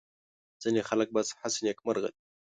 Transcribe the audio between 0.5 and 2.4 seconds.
ځینې خلک بس هسې نېکمرغه دي.